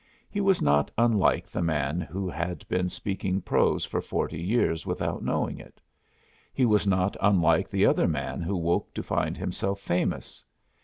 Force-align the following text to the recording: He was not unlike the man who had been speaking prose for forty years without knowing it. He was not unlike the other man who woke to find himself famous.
He 0.31 0.41
was 0.41 0.63
not 0.63 0.89
unlike 0.97 1.45
the 1.45 1.61
man 1.61 2.01
who 2.01 2.27
had 2.27 2.67
been 2.67 2.89
speaking 2.89 3.39
prose 3.39 3.85
for 3.85 4.01
forty 4.01 4.41
years 4.41 4.83
without 4.83 5.21
knowing 5.23 5.59
it. 5.59 5.79
He 6.51 6.65
was 6.65 6.87
not 6.87 7.15
unlike 7.21 7.69
the 7.69 7.85
other 7.85 8.07
man 8.07 8.41
who 8.41 8.57
woke 8.57 8.91
to 8.95 9.03
find 9.03 9.37
himself 9.37 9.79
famous. 9.79 10.43